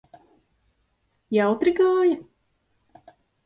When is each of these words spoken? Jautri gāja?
Jautri 1.39 1.77
gāja? 1.83 2.19